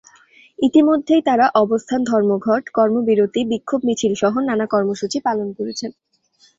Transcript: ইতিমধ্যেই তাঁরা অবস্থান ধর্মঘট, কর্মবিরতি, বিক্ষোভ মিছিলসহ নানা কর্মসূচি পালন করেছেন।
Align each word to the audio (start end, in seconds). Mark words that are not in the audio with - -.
ইতিমধ্যেই 0.59 1.21
তাঁরা 1.21 1.45
অবস্থান 1.55 1.99
ধর্মঘট, 2.03 2.63
কর্মবিরতি, 2.69 3.41
বিক্ষোভ 3.51 3.79
মিছিলসহ 3.87 4.33
নানা 4.49 4.65
কর্মসূচি 4.65 5.17
পালন 5.27 5.47
করেছেন। 5.57 5.91